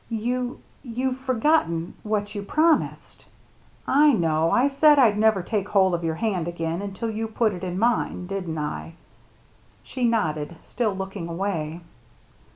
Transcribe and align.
"You— 0.09 0.59
you've 0.83 1.19
forgotten— 1.19 1.93
what 2.11 2.33
you 2.33 2.41
prom 2.41 2.81
ised—"" 2.81 3.23
I 4.07 4.13
know, 4.13 4.49
I 4.49 4.67
said 4.67 4.97
I'd 4.97 5.15
never 5.15 5.43
take 5.43 5.69
hold 5.69 5.93
of 5.93 6.03
your 6.03 6.15
hand 6.15 6.47
again 6.47 6.81
until 6.81 7.11
you 7.11 7.27
put 7.27 7.53
it 7.53 7.63
in 7.63 7.77
mine— 7.77 8.25
didn't 8.25 8.57
I?" 8.57 8.95
She 9.83 10.03
nodded, 10.05 10.55
still 10.63 10.95
looking 10.95 11.27
away. 11.27 11.81